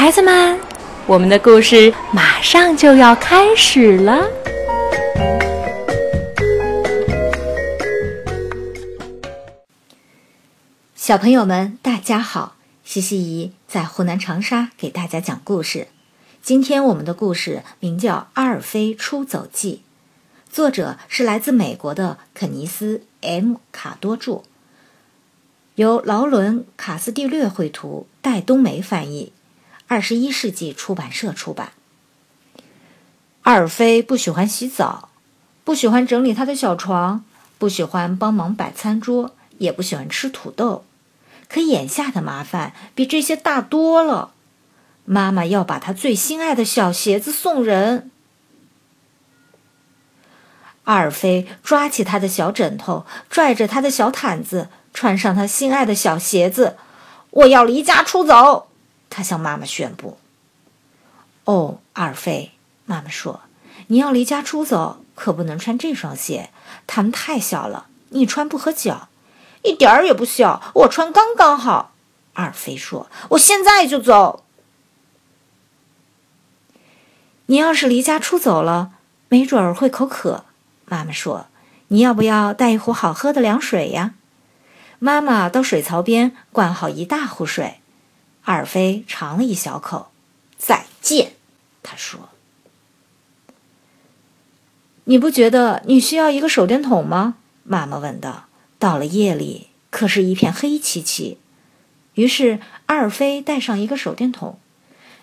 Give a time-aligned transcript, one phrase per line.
[0.00, 0.58] 孩子们，
[1.06, 4.26] 我们的故事马上就要开始了。
[10.94, 12.56] 小朋友们，大家好！
[12.82, 15.88] 西西姨在湖南长沙给大家讲故事。
[16.40, 19.82] 今天我们的故事名叫《阿尔菲出走记》，
[20.50, 24.44] 作者是来自美国的肯尼斯 ·M· 卡多著，
[25.74, 29.34] 由劳伦·卡斯蒂略绘图，戴冬梅翻译，
[29.90, 31.72] 二十一世纪出版社出版。
[33.42, 35.08] 阿尔菲不喜欢洗澡，
[35.64, 37.24] 不喜欢整理他的小床，
[37.58, 40.84] 不喜欢帮忙摆餐桌，也不喜欢吃土豆。
[41.48, 44.30] 可眼下的麻烦比这些大多了。
[45.06, 48.12] 妈妈要把她最心爱的小鞋子送人。
[50.84, 56.76] 阿尔菲抓起他的小枕头，拽着他的小毯子，穿上他心爱的小鞋子。
[57.30, 58.69] 我要离家出走，
[59.10, 60.16] 他向妈妈宣布。
[61.44, 62.52] 哦，阿尔菲，
[62.86, 63.40] 妈妈说，
[63.88, 66.50] 你要离家出走，可不能穿这双鞋，
[66.86, 69.08] 它们太小了，你穿不合脚。
[69.62, 71.92] 一点儿也不小，我穿刚刚好。
[72.34, 74.44] 阿尔菲说：“我现在就走。”
[77.46, 78.92] 你要是离家出走了，
[79.28, 80.44] 没准儿会口渴。
[80.86, 81.48] 妈妈说
[81.88, 84.14] ：“你要不要带一壶好喝的凉水呀？”
[85.00, 87.79] 妈妈到水槽边灌好一大壶水。
[88.50, 90.10] 阿尔菲尝了一小口。
[90.58, 91.34] 再见，
[91.84, 92.30] 他说
[95.04, 98.46] ：“你不觉得你需要一个手电筒吗？”妈妈问道。
[98.80, 101.38] 到了夜里，可是一片黑漆漆。
[102.14, 104.58] 于是阿尔菲带上一个手电筒。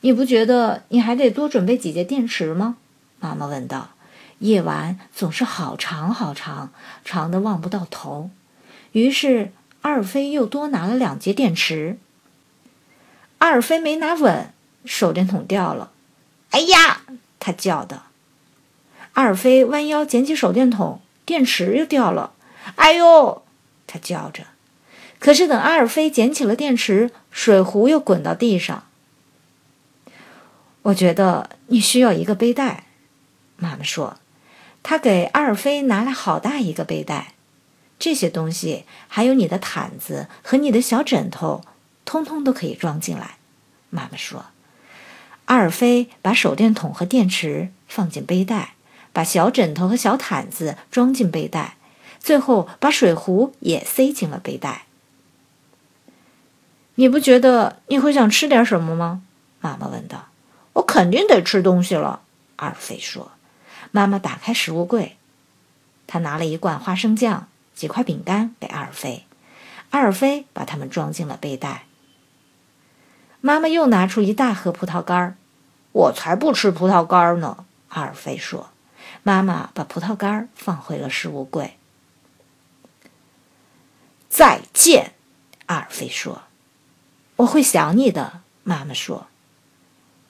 [0.00, 2.78] 你不觉得你还得多准备几节电池吗？
[3.18, 3.90] 妈妈问道。
[4.38, 6.72] 夜晚总是好长好长，
[7.04, 8.30] 长的望不到头。
[8.92, 11.98] 于是阿尔菲又多拿了两节电池。
[13.40, 14.52] 阿尔菲没拿稳，
[14.86, 15.90] 手电筒掉了。
[16.50, 17.02] 哎呀！
[17.38, 18.02] 他叫的。
[19.14, 22.32] 阿尔菲弯腰捡起手电筒，电池又掉了。
[22.76, 23.42] 哎呦！
[23.86, 24.44] 他叫着。
[25.18, 28.84] 可是等阿尔菲捡起了电池，水壶又滚到地上。
[30.82, 32.84] 我觉得你需要一个背带，
[33.56, 34.18] 妈妈说。
[34.82, 37.34] 她给阿尔菲拿来好大一个背带，
[37.98, 41.62] 这些东西还有你的毯子和你的小枕头，
[42.10, 43.36] 通通都可以装进来。
[43.88, 44.46] 妈妈说。
[45.44, 48.74] 阿尔菲把手电筒和电池放进背带，
[49.12, 51.76] 把小枕头和小毯子装进背带。
[52.18, 54.86] 最后把水壶也塞进了背带。
[56.96, 59.22] 你不觉得你会想吃点什么吗？
[59.60, 60.26] 妈妈问道。
[60.72, 62.22] 我肯定得吃东西了，
[62.56, 63.30] 阿尔菲说。
[63.92, 65.16] 妈妈打开食物柜，
[66.08, 69.26] 她拿了一罐花生酱、几块饼干给阿尔菲。
[69.90, 71.84] 阿尔菲把它们装进了背带。
[73.40, 75.36] 妈妈又拿出一大盒葡萄干儿。
[75.92, 78.70] 我才不吃葡萄干呢，阿尔菲说。
[79.22, 81.76] 妈妈把葡萄干放回了食物柜。
[84.28, 85.12] 再见，
[85.66, 86.42] 阿尔菲说
[87.36, 89.26] ：“我会想你的。”妈妈说：“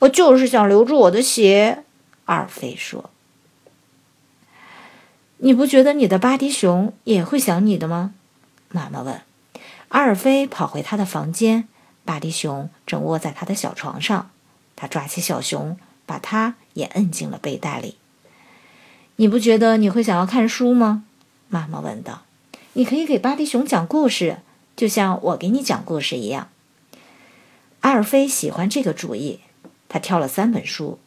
[0.00, 1.84] 我就是想留住我的鞋。”
[2.26, 3.10] 阿尔菲说
[5.38, 8.14] ：“你不觉得你的巴迪熊也会想你的吗？”
[8.70, 9.22] 妈妈问。
[9.88, 11.66] 阿尔菲跑回他的房间，
[12.06, 14.30] 巴迪熊正窝在他的小床上。
[14.74, 17.96] 他抓起小熊，把它也摁进了背袋里。
[19.16, 21.04] “你不觉得你会想要看书吗？”
[21.48, 22.22] 妈妈问道。
[22.74, 24.38] 你可以给巴迪熊讲故事，
[24.76, 26.48] 就像我给你讲故事一样。
[27.80, 29.40] 阿尔菲喜欢这个主意，
[29.88, 30.98] 他挑了三本书，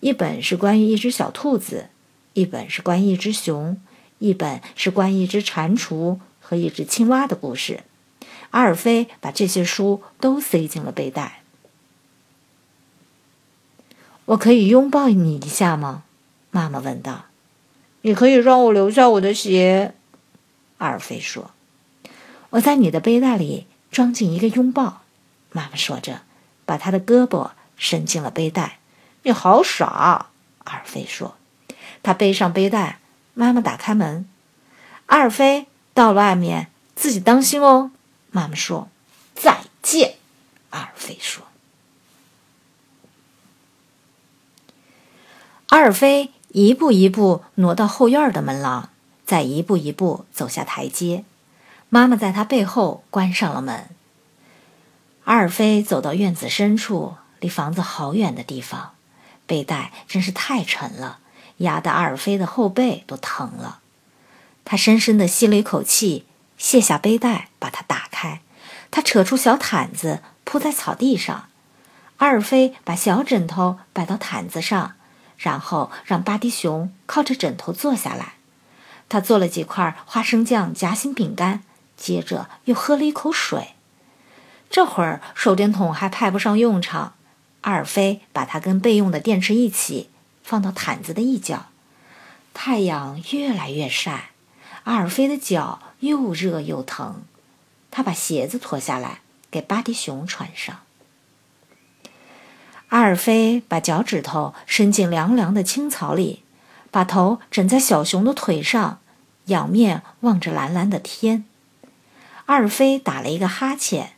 [0.00, 1.90] 一本是关于一只小兔子，
[2.32, 3.78] 一本是关于一只熊，
[4.20, 7.80] 一本是关于一只蟾蜍和一只青蛙的故事。
[8.50, 11.42] 阿尔菲把这些书都塞进了背带。
[14.26, 16.04] 我可以拥抱你一下吗？
[16.50, 17.26] 妈妈问道。
[18.02, 19.94] 你可以让我留下我的鞋。
[20.78, 21.50] 阿尔菲说
[22.50, 25.02] ：“我在你的背带里装进一个拥抱。”
[25.52, 26.22] 妈妈说着，
[26.64, 28.78] 把他的胳膊伸进了背带。
[29.24, 30.26] “你好傻！”
[30.64, 31.34] 阿尔菲说。
[32.02, 33.00] 他背上背带，
[33.34, 34.28] 妈妈打开门。
[35.06, 37.90] 阿尔菲到了外面，自己当心哦。
[38.30, 38.88] 妈妈说
[39.34, 40.16] ：“再见。”
[40.70, 41.44] 阿尔菲说。
[45.68, 48.90] 阿尔菲一步一步挪到后院的门廊。
[49.26, 51.22] 再一步一步走下台阶，
[51.90, 53.90] 妈妈在他背后关上了门。
[55.24, 58.94] 阿尔菲走到院子深处，离房子好远的地方，
[59.46, 61.18] 背带真是太沉了，
[61.58, 63.80] 压得阿尔菲的后背都疼了。
[64.64, 66.24] 他深深地吸了一口气，
[66.56, 68.40] 卸下背带，把它打开。
[68.90, 71.48] 他扯出小毯子铺在草地上。
[72.16, 74.94] 阿尔菲把小枕头摆到毯子上，
[75.36, 78.32] 然后让巴迪熊靠着枕头坐下来。
[79.08, 81.62] 他做了几块花生酱夹心饼干，
[81.96, 83.74] 接着又喝了一口水。
[84.68, 87.14] 这会儿手电筒还派不上用场，
[87.60, 90.10] 阿尔菲把它跟备用的电池一起
[90.42, 91.66] 放到毯子的一角。
[92.52, 94.30] 太阳越来越晒，
[94.84, 97.22] 阿尔菲的脚又热又疼。
[97.90, 99.20] 他把鞋子脱下来
[99.50, 100.80] 给巴迪熊穿上。
[102.88, 106.42] 阿尔菲把脚趾头伸进凉凉的青草里，
[106.90, 109.00] 把头枕在小熊的腿上，
[109.46, 111.44] 仰面望着蓝蓝的天。
[112.46, 114.12] 阿尔菲打了一个哈欠。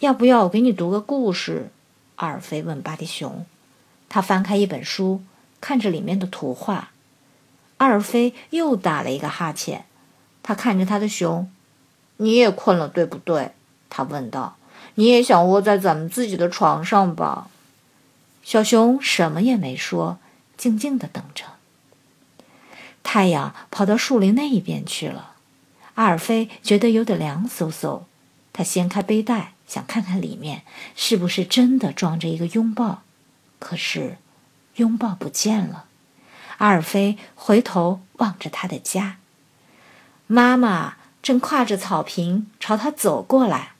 [0.00, 1.70] 要不要我给你读个故事？
[2.16, 3.46] 阿尔菲问巴迪熊。
[4.08, 5.22] 他翻开一本书，
[5.60, 6.90] 看着里面的图画。
[7.76, 9.86] 阿尔菲又打了一个哈欠。
[10.42, 11.48] 他看着他的熊。
[12.24, 13.52] 你也困了，对不对？
[13.90, 14.56] 他问道。
[14.96, 17.48] 你也想窝在咱们自己的床上吧？
[18.42, 20.18] 小熊什么也没说，
[20.56, 21.44] 静静的等着。
[23.02, 25.32] 太阳跑到树林那一边去了。
[25.94, 28.02] 阿尔菲觉得有点凉飕飕，
[28.52, 29.52] 他掀开背带。
[29.66, 30.62] 想看看里面
[30.94, 33.02] 是不是真的装着一个拥抱，
[33.58, 34.18] 可是
[34.76, 35.86] 拥抱不见了。
[36.58, 39.16] 阿尔菲回头望着他的家，
[40.26, 43.70] 妈妈正跨着草坪朝他走过来，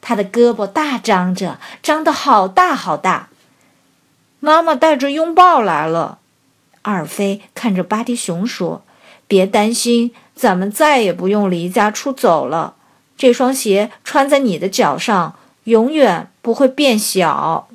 [0.00, 3.28] 他的胳膊大张着，张得好大好大。
[4.38, 6.18] 妈妈带着拥抱来了。
[6.82, 8.82] 阿尔菲看着巴迪熊说
[9.26, 12.76] ：“别担心，咱们再也不用离家出走了。”
[13.18, 15.34] 这双鞋穿在你的脚上，
[15.64, 17.68] 永远不会变小。